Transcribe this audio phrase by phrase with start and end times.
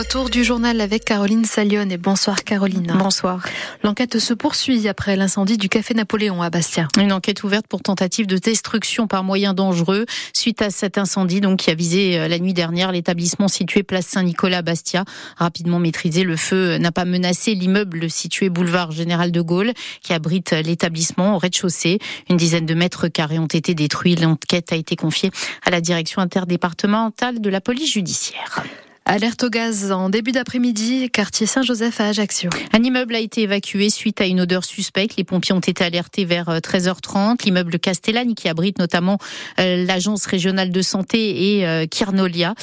[0.00, 2.94] Retour du journal avec Caroline Salion et bonsoir Caroline.
[2.96, 3.44] Bonsoir.
[3.82, 6.86] L'enquête se poursuit après l'incendie du café Napoléon à Bastia.
[7.00, 11.58] Une enquête ouverte pour tentative de destruction par moyens dangereux suite à cet incendie donc
[11.58, 15.04] qui a visé euh, la nuit dernière l'établissement situé place Saint-Nicolas à Bastia.
[15.36, 19.72] Rapidement maîtrisé, le feu n'a pas menacé l'immeuble situé boulevard Général de Gaulle
[20.04, 21.98] qui abrite l'établissement au rez-de-chaussée.
[22.30, 24.14] Une dizaine de mètres carrés ont été détruits.
[24.14, 25.32] L'enquête a été confiée
[25.66, 28.62] à la direction interdépartementale de la police judiciaire.
[29.10, 32.50] Alerte au gaz en début d'après-midi, quartier Saint-Joseph à Ajaccio.
[32.74, 35.16] Un immeuble a été évacué suite à une odeur suspecte.
[35.16, 37.16] Les pompiers ont été alertés vers 13h30.
[37.16, 39.16] Euh, L'immeuble Castellane, qui abrite notamment
[39.60, 42.54] euh, l'agence régionale de santé et euh, Kirnolia.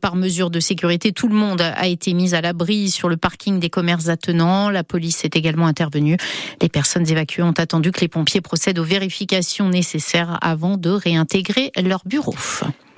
[0.00, 3.60] Par mesure de sécurité, tout le monde a été mis à l'abri sur le parking
[3.60, 4.70] des commerces attenants.
[4.70, 6.16] La police est également intervenue.
[6.60, 11.70] Les personnes évacuées ont attendu que les pompiers procèdent aux vérifications nécessaires avant de réintégrer
[11.80, 12.34] leur bureau.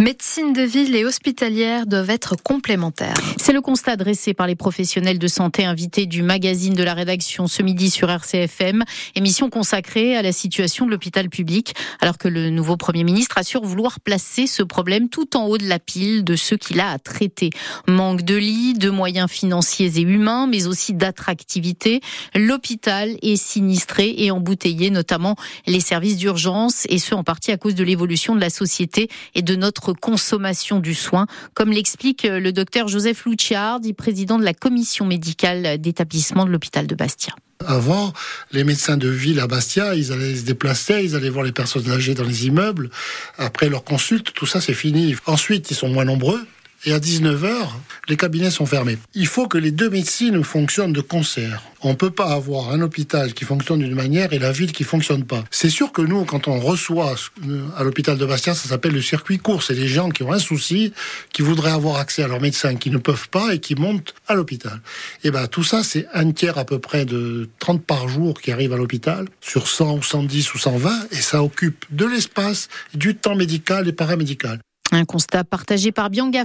[0.00, 3.14] Médecine de ville et hospitalière doivent être complémentaires.
[3.36, 7.46] C'est le constat dressé par les professionnels de santé invités du magazine de la rédaction
[7.46, 8.82] ce midi sur RCFM,
[9.14, 13.62] émission consacrée à la situation de l'hôpital public, alors que le nouveau Premier ministre assure
[13.62, 16.98] vouloir placer ce problème tout en haut de la pile de ceux qu'il a à
[16.98, 17.50] traiter.
[17.86, 22.00] Manque de lits, de moyens financiers et humains, mais aussi d'attractivité.
[22.34, 25.36] L'hôpital est sinistré et embouteillé, notamment
[25.68, 29.42] les services d'urgence, et ce en partie à cause de l'évolution de la société et
[29.42, 35.04] de notre consommation du soin, comme l'explique le docteur Joseph Luciardi, président de la commission
[35.04, 37.34] médicale d'établissement de l'hôpital de Bastia.
[37.66, 38.12] Avant,
[38.52, 41.90] les médecins de ville à Bastia, ils allaient se déplacer, ils allaient voir les personnes
[41.90, 42.90] âgées dans les immeubles.
[43.38, 45.16] Après leur consulte, tout ça c'est fini.
[45.26, 46.44] Ensuite, ils sont moins nombreux
[46.86, 47.68] et à 19h,
[48.08, 48.98] les cabinets sont fermés.
[49.14, 51.62] Il faut que les deux médecines fonctionnent de concert.
[51.80, 54.84] On ne peut pas avoir un hôpital qui fonctionne d'une manière et la ville qui
[54.84, 55.44] fonctionne pas.
[55.50, 57.14] C'est sûr que nous, quand on reçoit
[57.46, 59.62] euh, à l'hôpital de Bastia, ça s'appelle le circuit court.
[59.62, 60.92] C'est des gens qui ont un souci,
[61.32, 64.34] qui voudraient avoir accès à leurs médecins, qui ne peuvent pas et qui montent à
[64.34, 64.80] l'hôpital.
[65.24, 68.50] Et ben tout ça, c'est un tiers à peu près de 30 par jour qui
[68.50, 73.14] arrivent à l'hôpital, sur 100 ou 110 ou 120, et ça occupe de l'espace, du
[73.14, 74.58] temps médical et paramédical.
[74.94, 76.44] Un constat partagé par Bianca,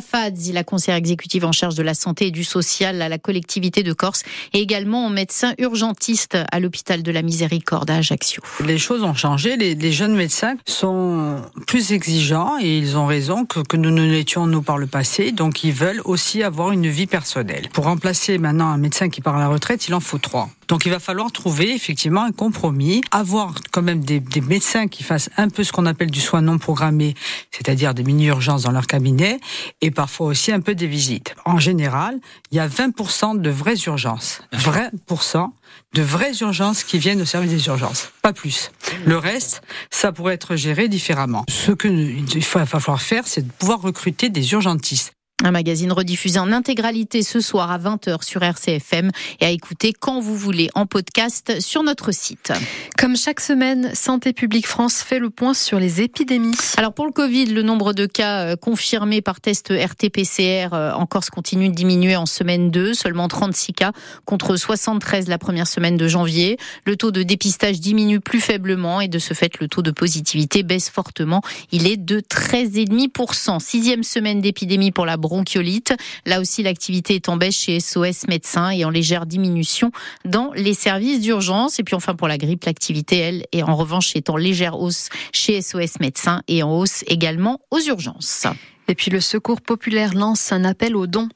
[0.00, 3.82] Fadzi, la conseillère exécutive en charge de la santé et du social à la collectivité
[3.82, 4.22] de Corse,
[4.54, 8.42] et également médecin urgentiste à l'hôpital de la Miséricorde à Ajaccio.
[8.64, 9.56] Les choses ont changé.
[9.56, 14.46] Les, jeunes médecins sont plus exigeants et ils ont raison que, que nous ne l'étions
[14.46, 15.30] nous par le passé.
[15.30, 17.68] Donc ils veulent aussi avoir une vie personnelle.
[17.72, 20.48] Pour remplacer maintenant un médecin qui part à la retraite, il en faut trois.
[20.68, 25.02] Donc il va falloir trouver effectivement un compromis, avoir quand même des, des médecins qui
[25.02, 27.14] fassent un peu ce qu'on appelle du soin non programmé,
[27.50, 29.40] c'est-à-dire des mini-urgences dans leur cabinet,
[29.80, 31.34] et parfois aussi un peu des visites.
[31.44, 32.18] En général,
[32.50, 34.42] il y a 20% de vraies urgences.
[34.52, 35.50] 20%
[35.94, 38.70] de vraies urgences qui viennent au service des urgences, pas plus.
[39.04, 41.44] Le reste, ça pourrait être géré différemment.
[41.48, 45.12] Ce qu'il va falloir faire, c'est de pouvoir recruter des urgentistes.
[45.42, 50.20] Un magazine rediffusé en intégralité ce soir à 20h sur RCFM et à écouter quand
[50.20, 52.52] vous voulez en podcast sur notre site.
[52.96, 56.54] Comme chaque semaine, Santé publique France fait le point sur les épidémies.
[56.76, 61.04] Alors pour le Covid, le nombre de cas euh, confirmés par test RT-PCR euh, en
[61.04, 63.92] Corse continue de diminuer en semaine 2, seulement 36 cas
[64.24, 66.58] contre 73 la première semaine de janvier.
[66.86, 70.62] Le taux de dépistage diminue plus faiblement et de ce fait le taux de positivité
[70.62, 71.42] baisse fortement.
[71.72, 73.58] Il est de 13,5%.
[73.58, 75.94] Sixième semaine d'épidémie pour la bronchiolite.
[76.26, 79.90] Là aussi, l'activité est en baisse chez SOS Médecins et en légère diminution
[80.24, 81.78] dans les services d'urgence.
[81.78, 85.08] Et puis enfin, pour la grippe, l'activité, elle, est en revanche est en légère hausse
[85.32, 88.46] chez SOS Médecins et en hausse également aux urgences.
[88.88, 91.28] Et puis le Secours populaire lance un appel aux dons.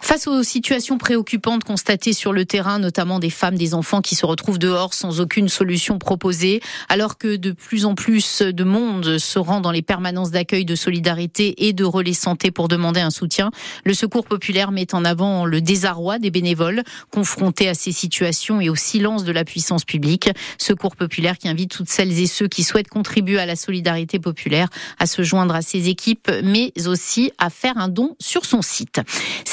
[0.00, 4.26] Face aux situations préoccupantes constatées sur le terrain, notamment des femmes, des enfants qui se
[4.26, 9.38] retrouvent dehors sans aucune solution proposée, alors que de plus en plus de monde se
[9.38, 13.50] rend dans les permanences d'accueil de solidarité et de relais santé pour demander un soutien,
[13.84, 18.68] le Secours populaire met en avant le désarroi des bénévoles confrontés à ces situations et
[18.68, 20.30] au silence de la puissance publique.
[20.58, 24.68] Secours populaire qui invite toutes celles et ceux qui souhaitent contribuer à la solidarité populaire
[24.98, 29.00] à se joindre à ses équipes, mais aussi à faire un don sur son site.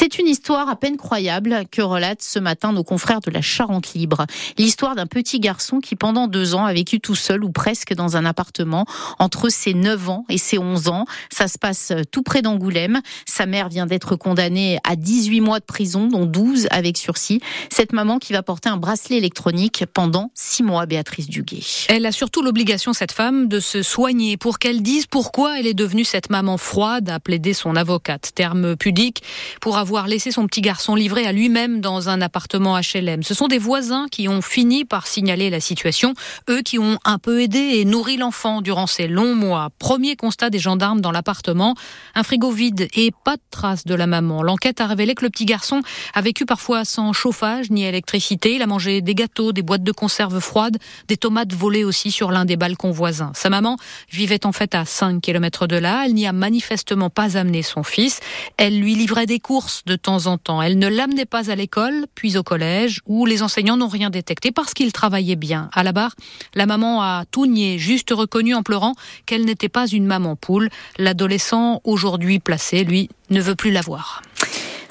[0.02, 3.94] C'est une histoire à peine croyable que relatent ce matin nos confrères de la Charente
[3.96, 4.28] Libre.
[4.58, 8.16] L'histoire d'un petit garçon qui pendant deux ans a vécu tout seul ou presque dans
[8.16, 8.86] un appartement
[9.20, 11.04] entre ses 9 ans et ses 11 ans.
[11.30, 13.02] Ça se passe tout près d'Angoulême.
[13.26, 17.42] Sa mère vient d'être condamnée à 18 mois de prison, dont 12 avec sursis.
[17.70, 21.60] Cette maman qui va porter un bracelet électronique pendant 6 mois, Béatrice Duguet.
[21.90, 25.74] Elle a surtout l'obligation, cette femme, de se soigner pour qu'elle dise pourquoi elle est
[25.74, 28.32] devenue cette maman froide, a plaidé son avocate.
[28.34, 29.24] Terme pudique
[29.60, 29.78] pour
[30.08, 33.24] laissé son son petit garçon livré à lui-même dans un appartement HLM.
[33.24, 36.14] Ce sont des voisins qui ont fini par signaler la situation,
[36.50, 39.70] eux qui ont un peu aidé et nourri l'enfant durant ces longs mois.
[39.80, 41.76] Premier constat des gendarmes dans l'appartement,
[42.16, 44.42] un frigo vide et pas de traces de la maman.
[44.42, 45.82] L'enquête a révélé que le petit garçon
[46.14, 48.56] a vécu parfois sans chauffage ni électricité.
[48.56, 50.78] Il a mangé des gâteaux, des boîtes de conserve froides,
[51.10, 53.34] des tomates volées aussi sur l'un des balcons voisins.
[53.36, 53.76] Sa maman
[54.10, 56.04] vivait en fait à 5 km de là.
[56.06, 58.22] Elle n'y a manifestement pas amené son fils.
[58.56, 60.62] Elle lui livrait des courses de temps en temps.
[60.62, 64.52] Elle ne l'amenait pas à l'école, puis au collège, où les enseignants n'ont rien détecté
[64.52, 65.70] parce qu'il travaillait bien.
[65.74, 66.16] À la barre,
[66.56, 68.94] la maman a tout nié, juste reconnu en pleurant
[69.26, 70.70] qu'elle n'était pas une maman poule.
[70.98, 74.22] L'adolescent, aujourd'hui placé, lui, ne veut plus la voir.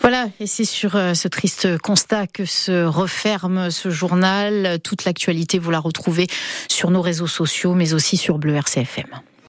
[0.00, 4.78] Voilà, et c'est sur euh, ce triste constat que se referme ce journal.
[4.84, 6.28] Toute l'actualité, vous la retrouvez
[6.68, 9.08] sur nos réseaux sociaux, mais aussi sur Bleu RCFM.